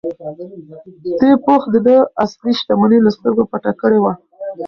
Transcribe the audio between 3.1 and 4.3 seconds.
سترګو پټه کړې وه.